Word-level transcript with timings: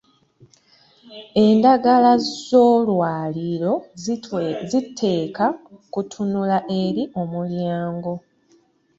Endagala 1.45 2.11
z'olwaliiro 2.47 3.73
ziteekwa 4.71 5.47
kutunula 5.93 6.57
eri 6.81 7.03
omulyango. 7.21 8.13